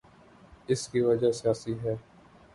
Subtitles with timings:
[0.67, 1.95] اس کی وجہ سیاسی ہے۔